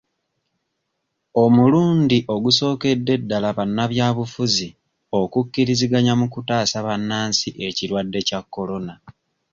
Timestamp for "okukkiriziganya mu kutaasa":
5.19-6.77